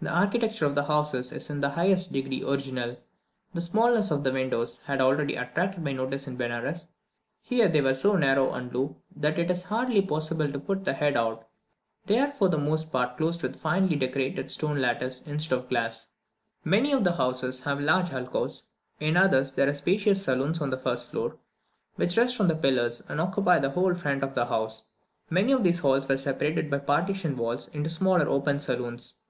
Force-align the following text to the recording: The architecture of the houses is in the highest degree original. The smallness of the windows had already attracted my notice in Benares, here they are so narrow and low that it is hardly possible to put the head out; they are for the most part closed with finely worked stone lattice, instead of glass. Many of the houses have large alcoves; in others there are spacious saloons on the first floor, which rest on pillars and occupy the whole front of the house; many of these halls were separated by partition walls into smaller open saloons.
The 0.00 0.10
architecture 0.16 0.64
of 0.64 0.76
the 0.76 0.84
houses 0.84 1.32
is 1.32 1.50
in 1.50 1.58
the 1.58 1.70
highest 1.70 2.12
degree 2.12 2.44
original. 2.44 2.96
The 3.52 3.60
smallness 3.60 4.12
of 4.12 4.22
the 4.22 4.30
windows 4.32 4.78
had 4.84 5.00
already 5.00 5.34
attracted 5.34 5.82
my 5.82 5.90
notice 5.90 6.28
in 6.28 6.36
Benares, 6.36 6.86
here 7.42 7.68
they 7.68 7.80
are 7.80 7.94
so 7.94 8.14
narrow 8.14 8.52
and 8.52 8.72
low 8.72 8.94
that 9.16 9.40
it 9.40 9.50
is 9.50 9.64
hardly 9.64 10.00
possible 10.00 10.52
to 10.52 10.60
put 10.60 10.84
the 10.84 10.92
head 10.92 11.16
out; 11.16 11.48
they 12.06 12.16
are 12.20 12.30
for 12.30 12.48
the 12.48 12.58
most 12.58 12.92
part 12.92 13.16
closed 13.16 13.42
with 13.42 13.58
finely 13.58 13.96
worked 13.96 14.48
stone 14.52 14.80
lattice, 14.80 15.26
instead 15.26 15.58
of 15.58 15.68
glass. 15.68 16.06
Many 16.62 16.92
of 16.92 17.02
the 17.02 17.14
houses 17.16 17.58
have 17.64 17.80
large 17.80 18.12
alcoves; 18.12 18.68
in 19.00 19.16
others 19.16 19.54
there 19.54 19.66
are 19.68 19.74
spacious 19.74 20.22
saloons 20.22 20.60
on 20.60 20.70
the 20.70 20.78
first 20.78 21.10
floor, 21.10 21.38
which 21.96 22.16
rest 22.16 22.40
on 22.40 22.56
pillars 22.58 23.02
and 23.08 23.20
occupy 23.20 23.58
the 23.58 23.70
whole 23.70 23.96
front 23.96 24.22
of 24.22 24.34
the 24.36 24.46
house; 24.46 24.92
many 25.28 25.50
of 25.50 25.64
these 25.64 25.80
halls 25.80 26.06
were 26.08 26.16
separated 26.16 26.70
by 26.70 26.78
partition 26.78 27.36
walls 27.36 27.66
into 27.74 27.90
smaller 27.90 28.28
open 28.28 28.60
saloons. 28.60 29.22